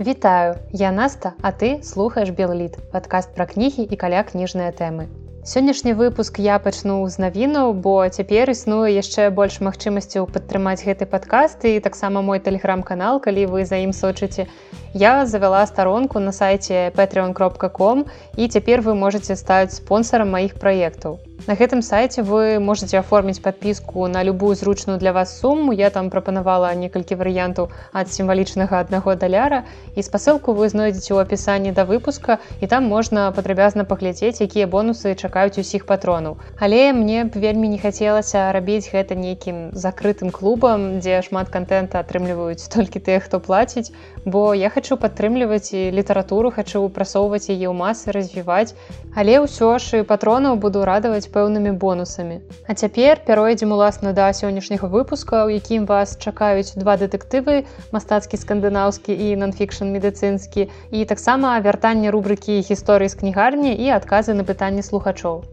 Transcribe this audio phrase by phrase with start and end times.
[0.00, 5.12] Вітаю, я Наста, а ты слухаеш Белліт, падкаст пра кнігі і каля кніжныя тэмы.
[5.44, 11.68] Сённяшні выпуск я пачну з навінаў, бо цяпер існуе яшчэ больш магчымасцяў падтрымаць гэты падкаст
[11.68, 14.48] і таксама мой тэлеграм-канал, калі вы за ім сочыце.
[14.94, 18.04] Я завяла старонку на сайце patreon.com
[18.36, 21.20] і цяпер вы можете стаць спонсорам маіх праектаў.
[21.46, 25.72] На гэтым сайце вы можете аформіць подпіску на любую зручную для вас сумму.
[25.72, 29.64] Я там прапанавала некалькі варыянтаў ад сімвалічнага аднаго даляра
[29.94, 35.14] і спасылку вы знойдзеце ў апісанні да выпуска і там можна падрабязна паглядзець, якія бонусы
[35.14, 36.36] чакаюць усіх патронаў.
[36.58, 42.68] Але мне б вельмі не хацелася рабіць гэта нейкім закрытым клубам, дзе шмат контента атрымліваюць
[42.74, 43.94] толькі тыя, хто плаціць,
[44.26, 48.72] бо я хочу падтрымліваць і літаратуру хочу прасоўваць яе ў масы развіваць.
[49.12, 52.40] Але ўсё ж і патронаў буду радаваць пэўнымі бонусамі.
[52.64, 59.12] А цяпер пяройдзем уласна да сённяшняга выпуска, у якім вас чакаюць два дэтэктывы, мастацкі скандынаўскі
[59.12, 65.44] і нонфікшн медыцынскі і таксама вяртанне рубрыкі гісторыі з кнігарні і адказы на пытанні слухачоў.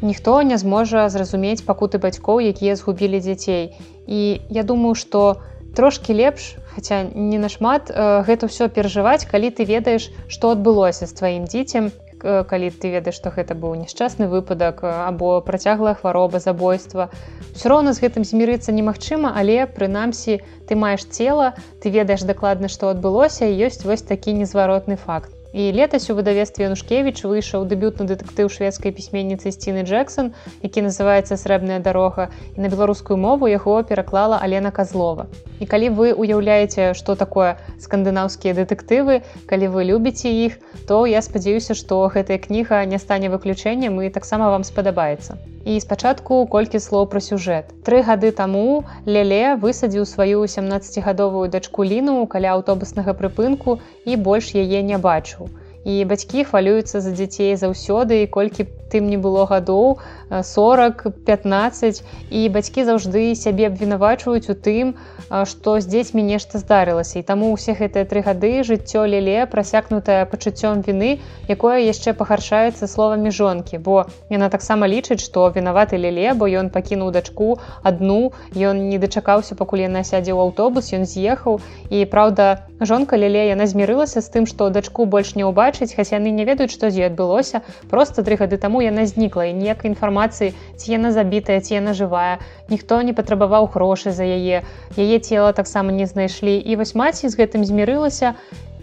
[0.00, 3.74] Ніхто не зможа зразумець пакуты бацькоў, якія згубілі дзяцей.
[4.06, 5.42] І я думаю, што
[5.74, 11.50] трошкі лепш, хаця не нашмат гэта ўсё перажываць, калі ты ведаеш, што адбылося з тваім
[11.50, 11.90] дзіцем,
[12.22, 17.10] калі ты ведаеш што гэта быў няшчасны выпадак або працяглая хвароба забойства.
[17.54, 22.90] Все роўна з гэтым змірыцца немагчыма але прынамсі ты маеш цела ты ведаеш дакладна што
[22.90, 28.92] адбылося ёсць вось такі незваротны факт І летась у выдавестве Янушкевіч выйшаў дэбютны дэтэктыў шведскай
[28.92, 35.24] пісьменніцы сціны Джексон, які называецца срэбная дарога і на беларускую мову яго пераклала Алена Казлова.
[35.58, 41.72] І калі вы уяўляеце, што такое скандынаўскія дэтэктывы, калі вы любіце іх, то я спадзяюся,
[41.72, 45.40] што гэтая кніга не стане выключэннем і таксама вам спадабаецца.
[45.68, 47.72] І спачатку колькі слоў пра сюжэт.
[47.84, 53.74] Тры гады таму Леле высадзіў сваю 17гадовую дачку ліну каля аўтобуснага прыпынку
[54.08, 55.52] і больш яе не бачыў.
[55.84, 59.98] І бацькі хвалююцца за дзяцей заўсёды і колькі тым не было гадоў
[60.30, 64.94] 40-15 і бацькі заўжды сябе абвінавачваюць у тым,
[65.28, 67.18] што з дзецьмі нешта здарылася.
[67.20, 73.32] І таму ўсе гэтыя тры гады жыццё леле прасякнутае пачуццём віны, якое яшчэ пагаршаецца словамі
[73.32, 78.98] жонкі, бо яна таксама лічыць, што вінаваты леле, бо ён пакінуў дачку адну, ён не
[78.98, 81.60] дачакаўся, пакуль яна сядзе ў аўтобус, ён з'ехаў.
[81.88, 86.30] І праўда, жонка леле яна змірылася з тым, што дачку больш не ўбачыць, хаця яны
[86.30, 87.62] не ведаюць, што з ёй адбылося.
[87.90, 92.38] Просто тры гады таму яна знікла і ніякай інфармацыі, ці яна забітая, ці яна жывая.
[92.70, 94.62] Ніхто не патрабаваў грошы за яе.
[94.96, 96.56] Яе цела таксама не знайшлі.
[96.58, 98.34] І вось маці з гэтым змірылася,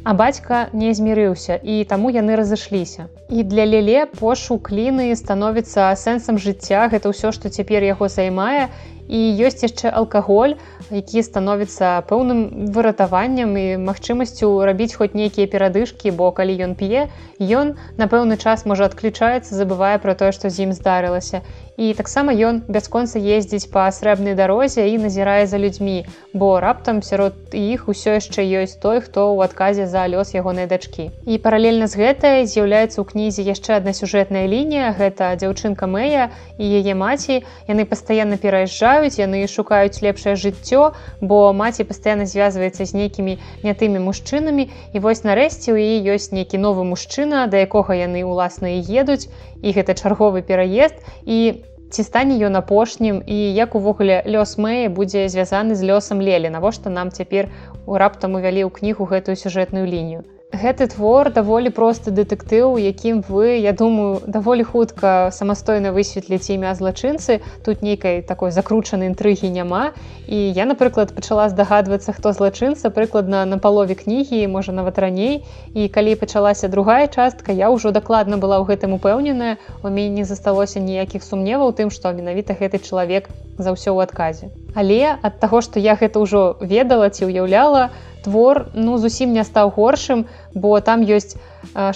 [0.05, 3.07] А бацька не змірыўся і таму яны разышліся.
[3.33, 8.69] І для леле пошук кліны становіцца сэнсам жыцця, гэта ўсё, што цяпер яго займае
[9.07, 10.55] і ёсць яшчэ алкаголь
[10.89, 17.07] які становіцца пэўным выратаваннем і магчымасцю рабіць хоць нейкія перадышкі бо калі ён п'е
[17.39, 21.41] ён на пэўны час можа адключаецца забывае пра тое што з ім здарылася
[21.77, 27.35] і таксама ён бясконца ездзіць па срэбнай дарозе і назірае за людзьмі бо раптам сярод
[27.51, 31.11] іх усё яшчэ ёсць той хто ў адказе за лёс ягонай дачкі.
[31.27, 34.95] І паралельна з гэтай з'яўляецца ў кнізе яшчэ адна сюжэтная лінія.
[34.95, 37.43] Гэта дзяўчынка мэя і яе маці.
[37.67, 43.99] Яны пастаянна пераязджаюць яны шукаюць лепшае жыццё бо маці пастаянна звязваецца з нейкімі не тымі
[43.99, 44.71] мужчынамі.
[44.95, 49.27] І вось нарэшце ў яе ёсць нейкі новы мужчына да якога яны ўласна і едуць.
[49.65, 50.99] І гэта чарговы пераезд.
[51.25, 51.64] І
[51.95, 56.51] ці стане ён апошнім і як увогуле лёс мэя будзе звязаны з лёсам лелі.
[56.51, 57.47] Навошта нам цяпер
[57.87, 63.59] у раптам увялі ў кнігу гэтую сюжэтную лінію гэты твор даволі просты дэтэктыў якім вы
[63.59, 67.43] я думаю даволі хутка самастойна высветліць імя злачынцы.
[67.63, 69.91] Тут нейкай такой закручанай інтрыгі няма.
[70.27, 75.43] І я напрыклад пачала здагадвацца хто злачынца прыкладна на палове кнігі можа нават раней.
[75.75, 79.59] І калі пачалася другая частка я ўжо дакладна была ў гэтым упэўненая.
[79.83, 83.29] У мяне не засталося ніякіх сумневаў тым што менавіта гэты чалавек
[83.59, 84.49] за ўсё ў адказе.
[84.75, 89.43] Але ад таго што я гэта ўжо ведала ці ўяўляла то твор ну зусім не
[89.47, 91.37] стаў горшым бо там ёсць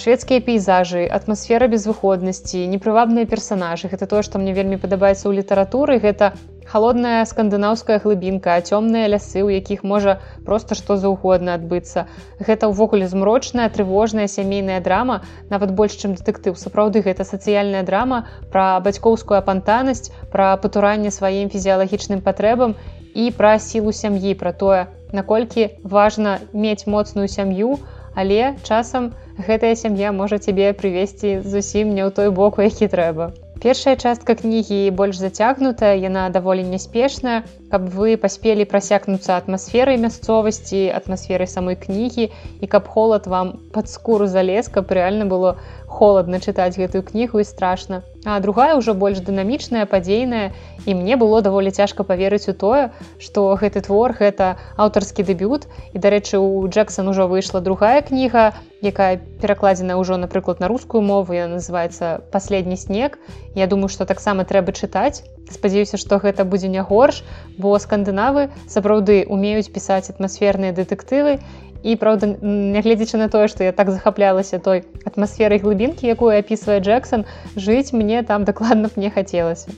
[0.04, 6.00] шведскія пейзажы атмасфера безвыходнасці непрывабныя персонажы гэта тое што мне вельмі падабаецца ў літаратуры.
[6.04, 6.34] Гэта
[6.70, 12.06] холодная скандынаўская глыбінка цёмныя лясы у якіх можа просто што заўгодна адбыцца.
[12.38, 16.54] Гэта ўвогуле змрочная трывожная сямейная драма нават больш чым дэтэктыў.
[16.54, 22.78] Сапраўды гэта сацыяльная драма пра бацькоўскую апантанасць пра патуранне сваім фізіялагічным патрэбам
[23.20, 27.78] і пра сілу сям'і пра тое наколькі важна мець моцную сям'ю,
[28.16, 29.12] але часам
[29.48, 33.32] гэтая сям'я можа цябе прывесці зусім не ў той бок, які трэба.
[33.64, 37.44] Першая частка кнігі больш зацягнутая, яна даволі няспешная.
[37.72, 42.30] Каб вы паспелі прасякнуцца атмасферай мясцовасці атмасферай самой кнігі
[42.62, 45.58] і каб холад вам пад скуру залез каб рэальна было
[45.90, 48.04] холодна чытаць гэтую кнігу і страшна.
[48.26, 50.52] А другая ўжо больш дынамічная падзейная
[50.86, 55.66] і мне было даволі цяжка паверыць у тое што гэты твор гэта аўтарскі дэбют.
[55.94, 61.34] І дарэчы у Джексон ужо выйшла другая кніга якая перакладзена ўжо напрыклад на рускую мову
[61.34, 63.18] я называется последні снег
[63.56, 65.24] Я думаю што таксама трэба чытаць
[65.56, 67.24] спадзяюся што гэта будзе не горш
[67.58, 71.40] бо скандынавы сапраўды умеюць пісаць атмасферныя дэтэктывы
[71.84, 72.32] і праўда
[72.76, 78.24] нягледзячы на тое што я так захаплялася той атмасферай глыбінкі якую апісвае Джексон жыць мне
[78.24, 79.72] там дакладна б не хацелася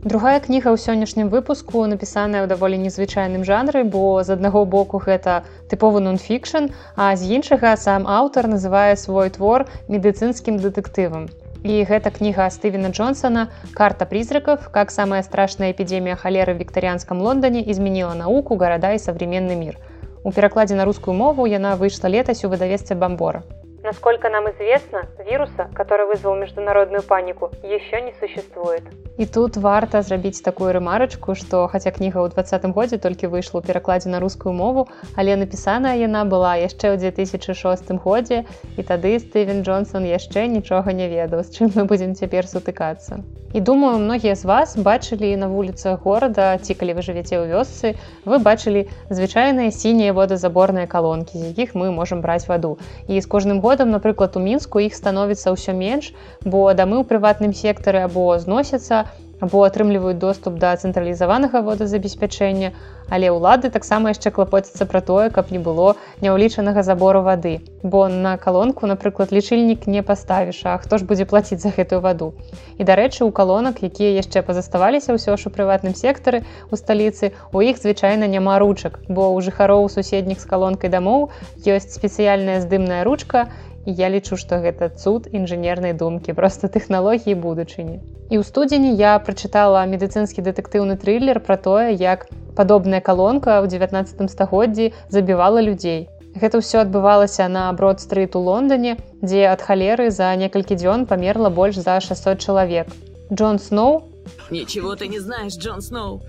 [0.00, 5.44] Другая кніга ў сённяшнім выпуску напісаная ў даволі незвычайным жанры, бо з аднаго боку гэта
[5.68, 11.28] тыповы нон-фікшн, а з іншага сам аўтар называе свой твор медыцынскім дэтэктывам.
[11.62, 17.60] І гэта кніга Стывена Джонсона карта призраков как самая страшная эпідемія халеры в віктарыянском Лондоне
[17.70, 19.76] изменила науку города і современный мир.
[20.24, 23.42] У перакладзе на рускую мову яна выйшла летась у выдавецтве бамбора.
[23.82, 28.82] Насколько нам известно, вируса, который вызвал международную панику, еще не существует.
[29.20, 33.68] І тут варта зрабіць такую рэмарачку, што хаця кніга ў двадцатым годзе толькі выйшла ў
[33.68, 38.38] перакладзе на рускую мову, але напісаная яна была яшчэ ў 2006 годзе
[38.80, 43.20] і тады Стывен Джонсон яшчэ нічога не ведаў, з чым мы будзем цяпер сутыкацца.
[43.52, 47.98] І думаю, многія з вас бачылі на вуліцах горада ці калі вы жывяце ў вёсцы,
[48.24, 52.78] вы бачылі звычайныя сінія водазаборныя калонкі, з якіх мы можам браць ваду.
[53.10, 56.14] І з кожным годам, напрыклад, у мінску іх становіцца ўсё менш,
[56.46, 59.09] бо дамы ў прыватным сектары або зносяцца,
[59.40, 62.72] або атрымліваюць доступ да цэнтралізаванага водазабеспячэння,
[63.10, 67.58] але ўлады таксама яшчэ клапоцяцца пра тое, каб не было няўлічанага забору вады.
[67.82, 72.32] Бо на калонку, напрыклад, лічыльнік не паставіш, а хто ж будзе плаціць за гэтую ваду.
[72.78, 77.64] І дарэчы, у калонак, якія яшчэ пазаставаліся ўсё ж у прыватным сектары у сталіцы, у
[77.64, 81.32] іх звычайна няма ручак, бо ў жыхароў суседніх з калонкай дамоў
[81.66, 83.48] ёсць спецыяльная здымная ручка,
[83.86, 87.96] і я лічу што гэта цуд інжынернай думкі просто тэхналогіі будучыні.
[88.30, 94.30] І ў студзені я прачытала медыцынскі дэтэктыўны трылер пра тое як падобная калонка ў 19
[94.30, 96.06] стагоддзі забівала людзей.
[96.36, 101.80] Гэта ўсё адбывалася на брод-стрыт у лондоне дзе ад халеры за некалькі дзён памерла больш
[101.82, 102.86] за 600 чалавек.
[103.34, 104.09] Джон сноу
[104.50, 106.20] Ничего ты не знаешь, Джон Сноу.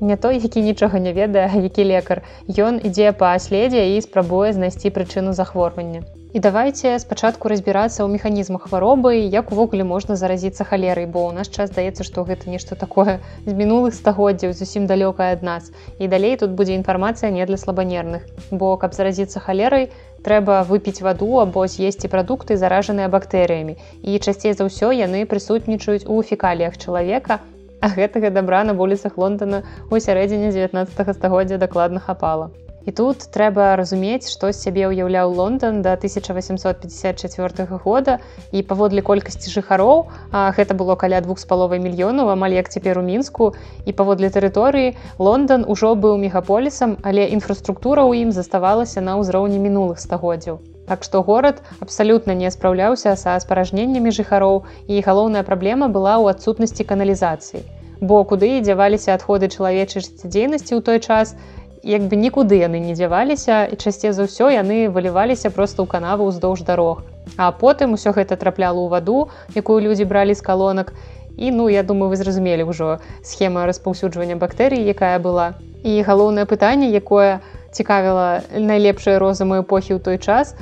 [0.00, 2.22] Не той, які нічога не ведае, які лекар.
[2.48, 6.02] Ён ідзе па следзе і спрабуе знайсці прычыну захворвання.
[6.32, 11.48] І давайте спачатку разбірацца ў механізмах хваробы, як увогуле можна заразіцца халерай, бо ў нас
[11.48, 15.72] час здаецца, што гэта нешта такое з мінулых стагоддзяў зусім далёкае ад нас.
[15.96, 18.28] І далей тут будзе інфармацыя не для слабанерных.
[18.52, 19.88] Бо каб заразіцца халерай,
[20.24, 23.76] трэба выпіць ваду або з'есці прадукты заражаныя бактэрыямі.
[24.02, 27.40] І часцей за ўсё яны прысутнічаюць у фекаліях чалавека,
[27.80, 32.50] А гэтага дабра на вуліцах Лондона ў сярэдзіне 19 стагоддзя дакладна хапала.
[32.88, 38.16] І тут трэба разумець, што з сябе ўяўляў Лондон да 1854 года
[38.48, 43.04] і паводле колькасці жыхароў гэта было каля двух з паловай мільёнаў амаль як цяпер у
[43.04, 43.52] мінску
[43.84, 50.00] і паводле тэрыторыі Лондон ужо быў мегаполісам, але інфраструктура ў ім заставалася на ўзроўні мінулых
[50.00, 50.64] стагоддзяў.
[50.88, 56.88] Так што горад абсалютна не спраўляўся са спаражненнямі жыхароў і галоўная праблема была ў адсутнасці
[56.88, 57.68] каналізацыі.
[58.00, 61.34] Бо куды дзяваліся адходы чалавечай жыццядзейнасці ў той час,
[61.82, 66.28] як бы нікуды яны не дзяваліся і часцей за ўсё яны выліваліся проста ў канаву
[66.30, 67.04] ўздоўж дарог.
[67.36, 70.92] А потым усё гэта трапляла ў ваду, якую людзі бралі з калонак.
[71.38, 75.54] І ну я думаю, вы зразумелі ўжо схема распаўсюджвання бактэрый, якая была.
[75.86, 77.38] І галоўнае пытанне, якое,
[77.72, 80.56] цікавіла найлепшыя розумы эпохі ў той час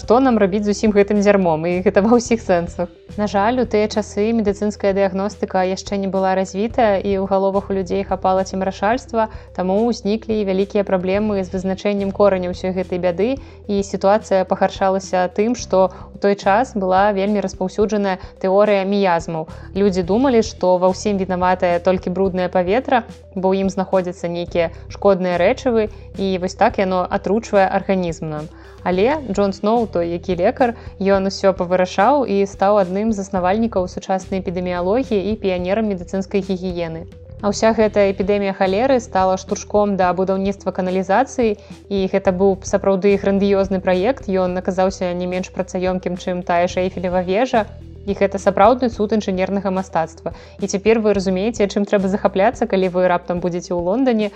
[0.00, 3.64] што нам рабіць з усім гэтым дзярмом і гэта ва ўсіх сэнсах На жаль у
[3.64, 9.30] тыя часы медыцынская дыягностыка яшчэ не была развітая і ў галовах у людзей хапала цемрашальства
[9.56, 13.28] таму ўзніклі вялікія праблемы з вызначэннем кораня ўсёй гэтай бяды
[13.70, 19.48] і сітуацыя пагаршалася тым што у той час была вельмі распаўсюджаная тэорыя міязмаў
[19.78, 25.38] людзі думалі што ва ўсім вінаватае толькі бруднае паветра бо ў ім знаходзяцца нейкія шкодныя
[25.40, 28.48] рэчывы і вось так яно атручвае арганізм нам.
[28.86, 30.72] Але Джон Сноу, той які лекар,
[31.02, 37.04] ён усё павырашаў і стаў адным з заснавальнікаў сучаснай эпідэміялогіі і піянерам медыцынскай гігіены.
[37.44, 41.60] А ўся гэтая эпідэмія халеры стала штуршком да будаўніцтва каналізацыі
[41.92, 44.24] і гэта быў сапраўды грандыёзны праект.
[44.32, 47.66] Ён аказаўся не менш працаёмкім, чым тая шэйфелева вежа,
[48.06, 53.10] і гэта сапраўдны суд інжынернага мастацтва і цяпер вы разумееце чым трэба захапляцца калі вы
[53.10, 54.30] раптам будзеце ў лондоне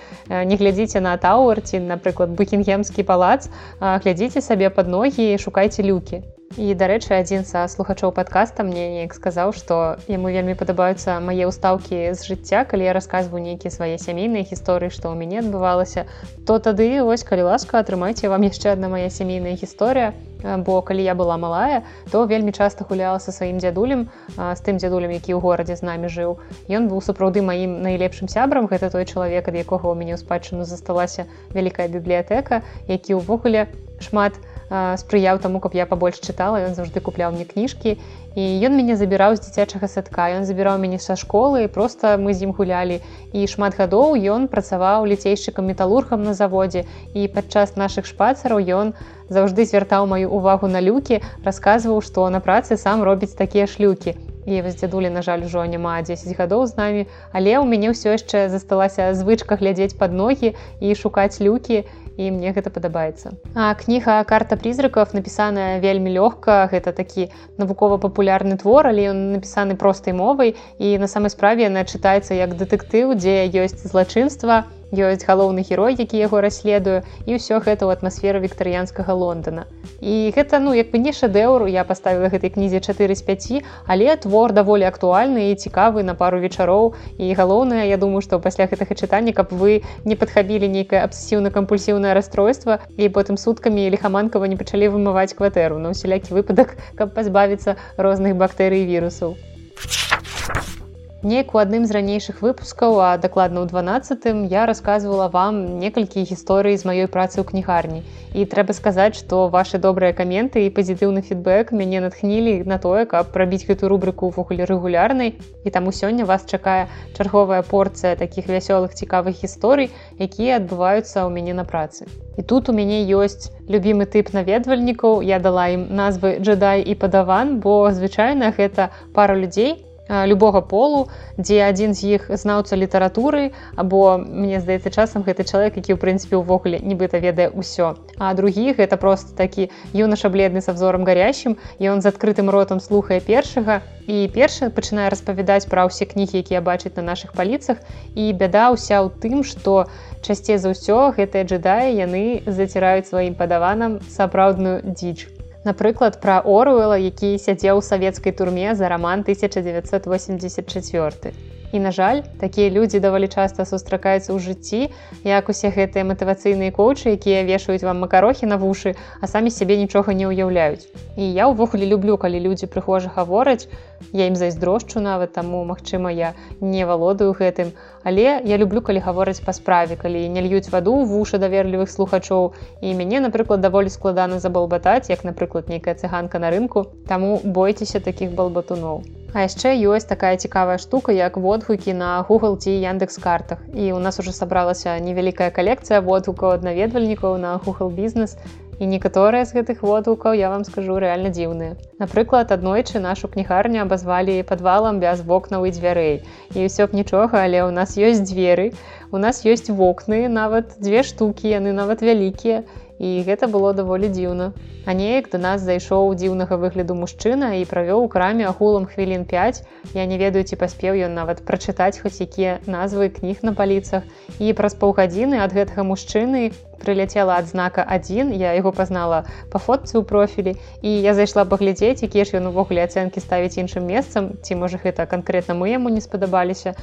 [0.51, 3.47] не глядзіце на тауэрці напрыклад букінгемскі палац
[3.81, 6.23] глядзіце сабе под ногі і шукайце люкі
[6.59, 9.77] і дарэчы адзін са слухачоў падкаста мне неяк сказаў што
[10.11, 15.09] яму вельмі падабаюцца мае ўстаўкі з жыцця калі я расказваю нейкія свае сямейныя гісторыі што
[15.09, 16.05] ў мяне адбывалася
[16.51, 20.11] то тады вось калі ласка атрымайце вам яшчэ адна моя сямейная гісторыя.
[20.41, 25.15] Бо калі я была малая то вельмі часта гуляла са сваім дзядулем з тым дзядулем
[25.15, 26.41] які ў горадзе з намі жыў.
[26.67, 30.65] Ён быў сапраўды маім найлепшым сябрам гэта той чалавек ад якога ў мяне ў спадчыну
[30.65, 33.69] засталася вялікая бібліятэка які ўвогуле
[34.01, 37.99] шмат у спрыяў таму каб я пабольш чытала ён заўжды купляў мне кніжкі.
[38.39, 40.31] І ён мяне забіраў з дзіцячага садка.
[40.31, 43.03] Ён забіраў мяне са школы просто мы з ім гулялі.
[43.35, 46.87] І шмат гадоў ён працаваў ліцейшчыкам металургам на заводзе.
[47.15, 48.95] І падчас нашых шпацараў ён
[49.27, 54.15] заўжды звяртаў маю увагу на люкі расказваў што на працы сам робіць такія шлюкі
[54.47, 57.03] і вось дзядулі на жаль ужо няма 10 гадоў з намі.
[57.33, 61.85] Але ў мяне ўсё яшчэ засталася звычка глядзець под ногі і шукаць люкі
[62.21, 67.31] і мне гэта падабаецца а кніга карта призраков напісаная вельмі лёгка гэта такі
[67.63, 73.17] навукова-папулярны твор але ён напісаны простай мовай і на самай справе яна чытаецца як дэтэктыў
[73.17, 74.65] дзе ёсць злачынства.
[74.69, 79.67] і ёсць галоўны герой які яго расследую і ўсё гэта ў атмасферы віктарыянскага лондона.
[80.01, 84.17] І гэта ну як бы не шэдэўру я паставіла гэтай кнізе 4 з 5 але
[84.17, 86.95] твор даволі актуальны і цікавы на пару вечароў.
[87.19, 92.81] І галоўнае я думаю што пасля гэтага чытання каб вы не падхабілі нейкае абсесіўна-кампульсіўнае расстройства
[92.97, 98.85] і потым суткамі лихаманкава не пачалі вымываць кватэру на ўсялякі выпадак каб пазбавіцца розных бактэрый
[98.85, 99.37] вірусаў.
[99.37, 100.80] а
[101.23, 106.81] Неяк у адным з ранейшых выпускаў, а дакладна ў 12 я рассказывала вам некалькі гісторый
[106.81, 108.01] з маёй працы ў кнігарні.
[108.33, 113.37] І трэба сказаць, што вашы добрыя каменты і пазітыўны фідбэк мяне натхнілі на тое, каб
[113.37, 115.37] прабіць гэту рубрыку ўвогуле рэгулярнай.
[115.37, 121.53] І таму сёння вас чакае чарговая порцыя такіх вясёлых цікавых гісторый, якія адбываюцца ў мяне
[121.53, 122.09] на працы.
[122.41, 125.21] І тут у мяне ёсць любімы тып наведвальнікаў.
[125.21, 131.63] Я дала ім назвы джедай і падаван, бо звычайна гэта пара людзей, любога полу дзе
[131.63, 136.83] адзін з іх знаўца літаратуры або мне здаецца часам гэты чалавек які ў прынцыпе ўвогуле
[136.83, 137.95] нібыта ведае ўсё.
[138.19, 142.83] А другі гэта просто такі юнаша бледны са взором гарящим і он з адкрытым ротам
[142.83, 147.79] слухае першага і першы пачынае распавядаць пра ўсе кнігі якія бачыць на наших паліцах
[148.19, 149.87] і бяда ўся ў тым што
[150.27, 157.37] часцей за ўсё гэтыя джедаі яны заціраюць сваім падаванам сапраўдную дзічку Напрыклад, пра Оруэла, які
[157.37, 161.33] сядзеў у савецкай турме за раман 1984.
[161.73, 164.89] І на жаль, такія людзі даволі часта сустракаюцца ў жыцці,
[165.23, 170.17] як усе гэтыя матывацыйныя коучы, якія вешаюць вам макарохі на вушы, а самі сябе нічога
[170.17, 170.89] не ўяўляюць.
[171.15, 173.69] І я ўвогуле люблю, калі людзі прыхожа гавораць,
[174.17, 177.77] я ім зайздрошчу нават таму, магчыма, я не валодаю гэтым.
[178.03, 182.53] Але я люблю, калі гавораць па справе, калі не льюць ваду вушы даверлівых слухачоў.
[182.81, 188.33] І мяне, напрыклад, даволі складана забалбатаць, як, напрыклад, нейкая цыганка на рынку, таму бойцеся такіх
[188.33, 189.05] балбатуноў.
[189.33, 193.61] А яшчэ ёсць такая цікавая штука, як водгукі на Google ці Яндекс картах.
[193.75, 198.37] І у нас уже сабралася невялікая калекцыя водгукаў ад наведвальнікаў на Google бізнес.
[198.81, 201.77] І некаторыя з гэтых водгукаў я вам скажу рэальна дзіўныя.
[202.01, 206.17] Напрыклад, аднойчы нашу кнігарню абазвалі падвалам без вокнаў і дзвярэй.
[206.57, 208.73] І ўсё б нічога, але ў нас ёсць дзверы.
[209.13, 212.65] У нас ёсць вокны, нават дзве штукі, яны нават вялікія
[213.01, 214.53] і гэта было даволі дзіўна.
[214.85, 219.65] А неяк да нас зайшоў дзіўнага выгляду мужчына і правёў у краме агулам хвілін 5.
[219.97, 224.05] Я не ведаю, ці паспеў ён нават прачытаць хоць якія назвы кніг на паліцах.
[224.37, 226.53] І праз паўгадзіны ад гэтага мужчыны
[226.85, 228.37] прыляцела адзнака адзін.
[228.37, 232.85] Я яго пазнала па фотцы ў профілі і я зайшла паглядзець, якія ж ён увогуле
[232.85, 236.77] ацэнкі ставіць іншым месцам, ці можа гэта канкрэтна мы яму не спадабаліся.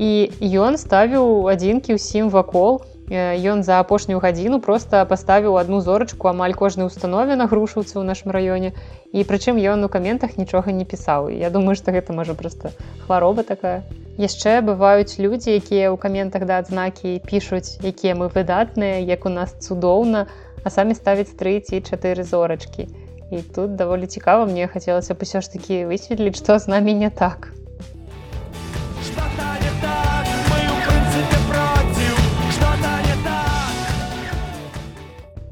[0.00, 2.80] І ён ставіў адзінкі ўсім вакол,
[3.10, 8.30] ён за апошнюю гадзіну просто паставіў одну зорачку амаль кожнай установе на грушаўцы ў нашым
[8.36, 8.76] раёне
[9.12, 12.72] і прычым ён у каментах нічога не пісаў Я думаю что гэта можа просто
[13.06, 13.82] хвароба такая.
[14.18, 19.56] Яшчэ бываюць людзі якія ў каментах да адзнакі пішуць якія мы выдатныя як у нас
[19.56, 20.28] цудоўна
[20.64, 22.88] а самі ставяць тры ці чатыры зорачкі.
[23.32, 27.08] І тут даволі цікава мне хацелася б усё ж такі высветліць што з намі не
[27.08, 27.56] так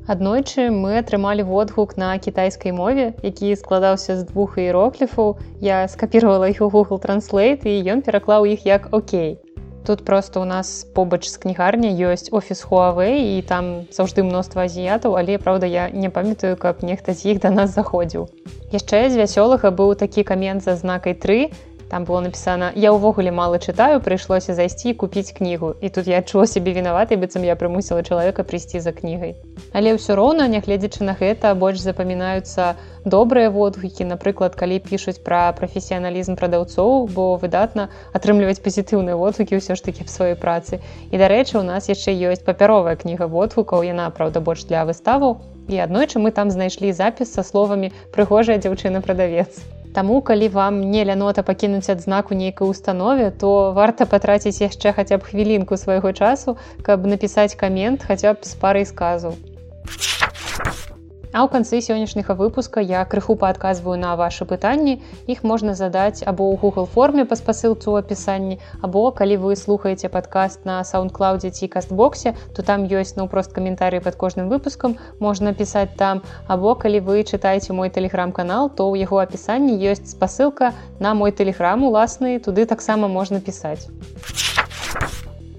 [0.06, 5.34] Аднойчы мы атрымалі водгук на кітайскай мове, які складаўся з двух іерокліфаў.
[5.58, 9.42] Я скапіравала іх у Google Translate і ён пераклаў іх як Окей.
[9.82, 15.18] Тут просто у нас побач з кнігарня ёсць офіс Huawei і там заўжды мноства азіятаў,
[15.18, 18.30] але праўда, я не памятаю, каб нехта з іх да нас заходзіў.
[18.70, 21.50] Яшчэ з вясёлага быў такі камент за знакай 3
[21.88, 26.46] там было напісана я ўвогуле мала чытаю прыйшлося зайсці купіць кнігу і тут я адчула
[26.50, 29.36] сябе вінаватай быццам я прымусіла чалавека прыйсці за кнігай.
[29.72, 32.74] Але ўсё роўна нягледзячы на гэта больш запамінаюцца
[33.06, 39.86] добрыя водгукі напрыклад калі пішуць пра прафесіяналізм прадаўцоў бо выдатна атрымліваць пазітыўныя водгукі ўсё ж
[39.86, 40.82] такі в сваёй працы.
[41.14, 45.38] І дарэчы у нас яшчэ ёсць папяровая кніга водгукаў яна праўда больш для выставаў.
[45.70, 51.04] І аднойчы мы там знайшлі запіс са словамі прыгожая дзяўчына прадавец Таму калі вам не
[51.08, 57.08] лянота пакінуць адзнаку нейкай установе, то варта патраціць яшчэ хаця б хвілінку свайго часу, каб
[57.08, 59.32] напісаць камент хаця б з парай сказу.
[61.36, 65.04] А ў канцы сённяшняга выпуска я крыху паадказваю на вашы пытанні.
[65.28, 70.08] Іх можна задаць або ў Google форме па спасылцу ў апісанні, або калі вы слухаеце
[70.08, 75.92] падкаст на саундклаудзе ці кастбоксе, то там ёсць наўпрост каментарый пад кожным выпускам можна пісаць
[76.00, 76.24] там.
[76.48, 80.72] або калі вы чытаеце мой тэлеграм-канал, то ў яго апісанні ёсць спасылка
[81.04, 83.92] на мой тэлеграм уласны, туды таксама можна пісаць.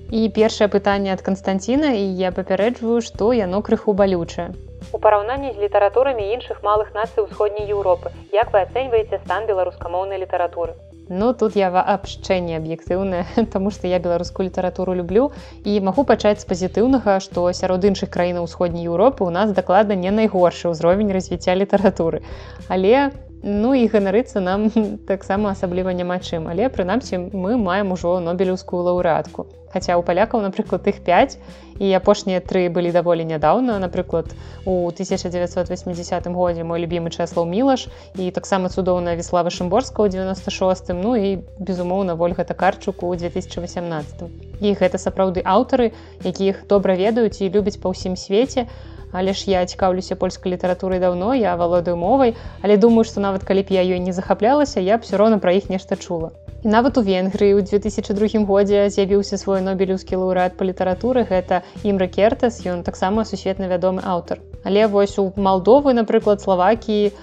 [0.10, 4.54] І першае пытанне ад Канстанціна і я папярэджваю, што яно крыху балючае.
[4.96, 10.80] У параўнанні з літаратурамі іншых малых нацый усходняй Еўропы, як вы ацэньваеце стан беларускамоўнай літаратуры?
[11.10, 15.32] Ну тут я абшчэнне аб'ектыўнае, Таму што я беларускую літаратуру люблю
[15.64, 20.12] і магу пачаць з пазітыўнага, што сярод іншых краінаў усходняй Еўропы у нас дакладна не
[20.12, 22.24] найгоршы ўзровень развіцця літаратуры.
[22.72, 23.12] Але
[23.44, 24.70] Ну і ганарыцца нам
[25.12, 29.46] таксама асабліва няма чым, але прынамсі мы маем ужо нобелеўскую лаўрэатку.
[29.70, 31.38] Хаця ў палякаў, напрыклад, іх 5
[31.78, 33.78] і апошнія тры былі даволі нядаўна.
[33.78, 34.34] Напрыклад,
[34.66, 37.86] у 1980 годзе мой любімы чэслаў мілаш
[38.18, 44.26] і таксама цудоўная веслава Шымборска ў 96, ну і безумоўна ольга такарчуку ў 2018.
[44.66, 45.94] І гэта сапраўды аўтары,
[46.26, 48.66] якіх добра ведаюць і любяць па ўсім свеце,
[49.12, 52.36] але ж я цікаўлюся польскай літаратурай даўно я валодаю мовай.
[52.62, 55.54] Але думаю што нават калі б я ёй не захаплялася я б все роўна пра
[55.54, 56.32] іх нешта чула.
[56.64, 61.24] І нават у венгрыі ў 2002 годзе з'явіўся свой нобелеўскі лаўрэат па літаратуры.
[61.30, 67.16] Гэта імра кертас ён таксама сусветна вядомы аўтар Але вось у Малдовы, напрыклад, Славакіі,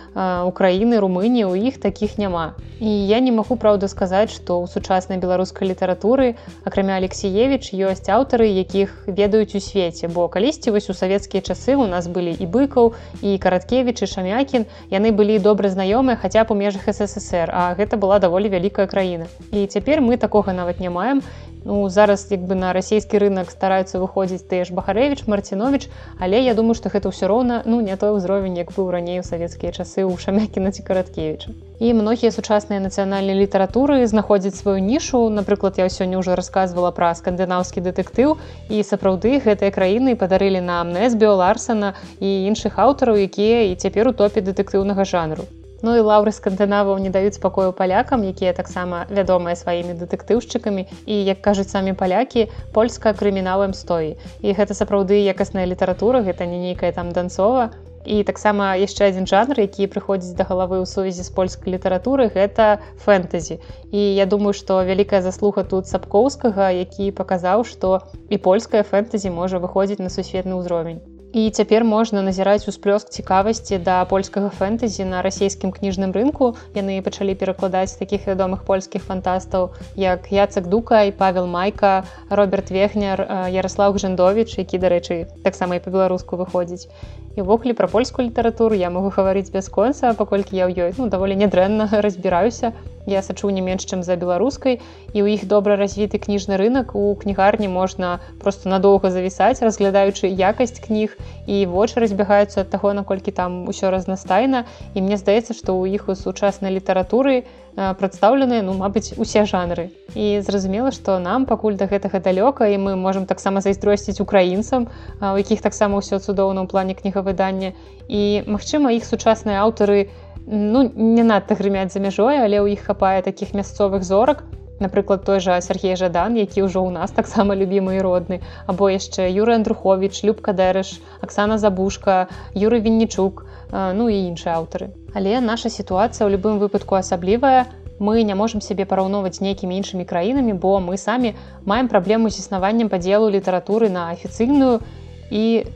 [0.49, 2.57] Украіны, Румыніі у іх такіх няма.
[2.81, 8.49] І я не магу праўда сказаць, што ў сучаснай беларускай літаратуры, акрамя Алексеевич ёсць аўтары,
[8.49, 12.97] якіх ведаюць у свеце, бо калісьці вось у савецкія часы у нас былі і быкаў
[13.21, 18.01] і караткевіч і шамякін, яны былі добра знаёмыя хаця б у межах ССР, а гэта
[18.01, 19.29] была даволі вялікая краіна.
[19.53, 21.21] І цяпер мы такога нават не маем
[21.65, 25.89] Ну, зараз як бы на расійскі рынок стараюцца выходзіць тыя ж бахарэвич марцінович
[26.21, 29.25] але я думаю што гэта ўсё роўна ну не той узровень як быў раней у
[29.25, 31.57] савецкія часы ў шамякіна ці караткевіча.
[31.81, 35.25] І многія сучасныя нацыянальныя літаратуры знаходзяць сваю нішу.
[35.33, 38.37] Напрыклад я сёння ўжо рассказывала пра скандынаўскі дэтэктыў.
[38.69, 44.13] І сапраўды гэтыя краіны падарылі нам нэсбіо ларсана і іншых аўтараў якія і цяпер у
[44.13, 45.49] топе дэтэктыўнага жанру
[45.83, 51.41] Ну і лаўры скандынаваў не даюць спакою палякам, якія таксама вядомыя сваімі дэтэктыўшчыкамі і як
[51.41, 54.15] кажуць самі палякі польска крыміналам стоі.
[54.41, 57.73] І гэта сапраўды якасная літаратура, гэта не нейкая там данцова.
[58.05, 62.85] І таксама яшчэ адзін жанр, які прыходзіць да галавы ў сувязі з польскай літаратуры гэта
[63.01, 63.57] фэнтэзі.
[63.93, 69.57] І я думаю, што вялікая заслуга тут сапкоўскага, які паказаў, што і польская фэнтэзі можа
[69.57, 71.01] выходзіць на сусветны ўзровень.
[71.35, 76.55] І цяпер можна назіраць усплёск цікавасці да польскага фэнтэзі на расійскім кніжным рынку.
[76.79, 83.27] Яны пачалі перакладаць такіх вядомых польскіх фантастаў, як Яцак Дука і Павел Майка, Роберт Вегнер,
[83.51, 86.87] Ярослав Гжандович, які, дарэчы, таксама і па-беларуску выходзіць.
[87.35, 91.35] І ўвогуле пра польскую літаратуру я магу гаварыць бясконца, паколькі я ў ёй ну, даволі
[91.35, 92.71] нядрэнна разбіраюся.
[93.07, 94.81] Я сачу не менш, чым за беларускай
[95.13, 100.81] і ў іх добра развіты кніжны рынок у кнігарні можна просто надоўга завісаць, разглядаючы якасць
[100.81, 104.65] кніг і вочы разбягаюцца ад таго, наколькі там усё разнастайна.
[104.95, 109.91] І мне здаецца, што ў іх у сучаснай літаратуры прадстаўленыя ну мабыць усе жанры.
[110.15, 114.89] І зразумела, што нам пакуль да гэтага далёка і мы можемм таксама зайздросціць украінцам,
[115.21, 117.75] у якіх таксама ўсё цудоўна ў плане кнігавыдання.
[118.09, 120.09] І магчыма, іх сучасныя аўтары,
[120.47, 124.45] ну не надта грымяць за мяжой але ў іх хапае таких мясцовых зорак.
[124.81, 128.41] Напрыклад той жа Сергей жадан які ўжо ў нас таксама любімы і родны.
[128.67, 134.91] Або яшчэ юры андрухович любка дэрыш Аксана забушка юры віннічук ну і іншыя аўтары.
[135.15, 137.67] Але наша сітуацыя ў любым выпадку асаблівая.
[137.99, 142.91] Мы не можемм сябе параўноўваць нейкімі іншымі краінамі бо мы самі маем праблему з існаваннем
[142.91, 144.83] падзелу літаратуры на афіцыйную.
[145.31, 145.67] І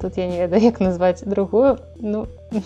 [0.00, 1.78] тут я не ведаю як назваць другую.
[2.00, 2.26] Ну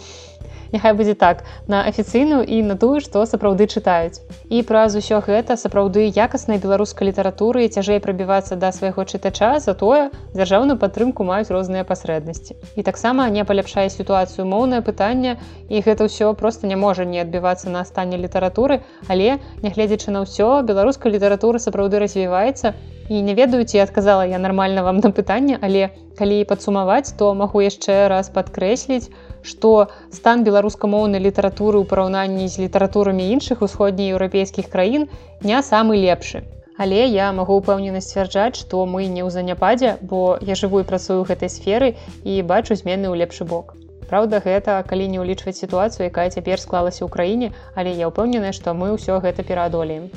[0.72, 4.22] няхай будзе так на афіцыйную і на тую што сапраўды чытаюць.
[4.50, 10.78] І праз усё гэта сапраўды якаснай беларускай літаратуры цяжэй прабівацца да свайго чытача затое дзяржаўную
[10.78, 12.56] падтрымку маюць розныя пасрэднасці.
[12.76, 15.36] І таксама не паляпшае сітуацыю моўнае пытанне
[15.68, 20.62] і гэта ўсё просто не можа не адбівацца на стане літаратуры але нягледзячы на ўсё
[20.66, 22.74] беларуская літаратура сапраўды развіваецца
[23.10, 27.62] і не ведаю ці адказала я нармальна вам на пытанне але калі падсумаваць то магу
[27.64, 29.10] яшчэ раз падкрэсліць
[29.42, 35.08] што стан беларускамоўнай літаратуры ў параўнанні з літаратурамі іншых усходнееўрапейскіх краін
[35.42, 36.44] не самы лепшы.
[36.80, 41.20] Але я магу ўпэўнена сцвярджаць, што мы не ў заняпадзе, бо я жыву і працую
[41.28, 41.92] гэтай сферы
[42.24, 43.76] і бачу змены ў лепшы бок.
[44.08, 48.72] Праўда, гэта калі не ўлічваць сітуацыю, якая цяпер склалася ў краіне, але я ўпэўненая, што
[48.72, 50.08] мы ўсё гэта пераадолеем.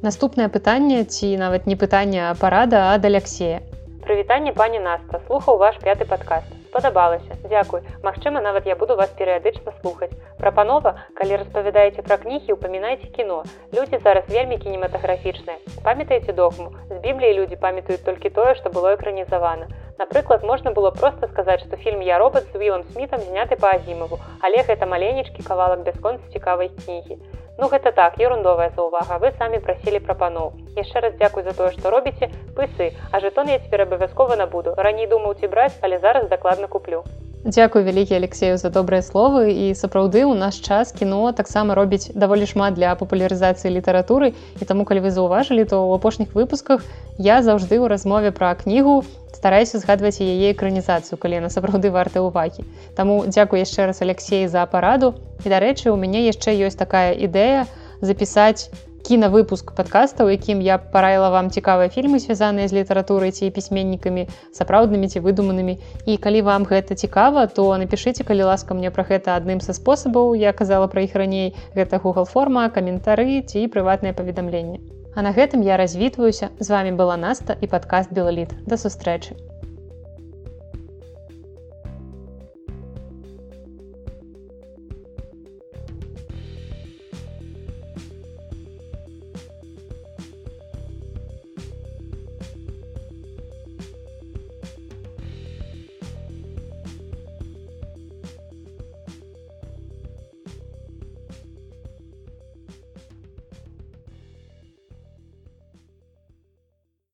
[0.00, 3.60] Наступнае пытанне ці нават не пытанне парада ад Алексея.
[4.08, 7.32] Прывітанне пані Наста, слухаў ваш пяты падкаст спадабалася.
[7.48, 7.80] Дзякуй.
[8.02, 10.12] Мачыма нават я буду вас перыядычна слухаць.
[10.36, 13.44] Прапанова калі распавядаеце пра кнігі упамінайце кіно.
[13.72, 15.56] Людзі зараз вельмі кінематаграфічныя.
[15.84, 16.72] Памятаеце догму.
[16.90, 19.72] З бібліі людзі памятаюць толькі тое што было экранізавана.
[19.98, 24.20] Напрыклад можна было просто сказаць што фільм я робот з вілам смітам зняты па азімаву
[24.44, 27.16] але гэта маленечкі кавалак бясконца цікавай кнігі
[27.58, 29.18] Ну гэта так ерундовая заўвага.
[29.18, 32.28] Вы самі прасілі прапаноў яшчэ раз дзякуй за тое што робіце.
[32.56, 34.74] Пысы а жетон я цяпер абавязкова набуду.
[34.76, 37.04] Раней думаў ці браць але зараз дакладна куплю
[37.46, 39.54] Дзякуй вялікі алексею за добрыя словы.
[39.54, 44.34] І сапраўды у наш час кіно таксама робіць даволі шмат для папулярызацыі літаратуры.
[44.58, 46.82] І таму калі вы заўважылі то ў апошніх выпусках
[47.22, 52.66] я заўжды ў размове пра кнігу стараюся згадваць яе экранізацыю калі на сапраўды варты ўвагі.
[52.98, 55.14] Таму дзякуй яшчэ раз алексей за параду.
[55.46, 57.70] І дарэчы у мяне яшчэ ёсць такая ідэя
[58.02, 58.74] запісаць
[59.06, 64.26] кінавыпуск падкаста у якім я параіла вам цікавыя фільмы звязаныя з літаратурай ці пісьменнікамі
[64.58, 65.78] сапраўднымі ці выдуманымі.
[66.10, 70.34] І калі вам гэта цікава то напішыце калі ласка мне пра гэта адным са спосабаў.
[70.34, 71.54] Я казала пра іх раней.
[71.78, 74.82] Гэта google форма каментары ці прыватнае паведамленне.
[75.14, 76.50] А на гэтым я развітваюся.
[76.58, 79.38] З вами была наста і падкаст белаліт да сустрэчы